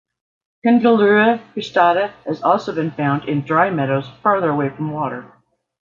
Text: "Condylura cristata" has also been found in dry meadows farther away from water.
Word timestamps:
"Condylura 0.65 1.39
cristata" 1.53 2.11
has 2.25 2.41
also 2.41 2.73
been 2.73 2.89
found 2.89 3.29
in 3.29 3.41
dry 3.45 3.69
meadows 3.69 4.09
farther 4.23 4.49
away 4.49 4.69
from 4.69 4.91
water. 4.93 5.31